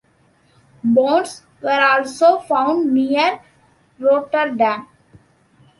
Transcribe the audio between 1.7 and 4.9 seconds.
also found near Rotterdam.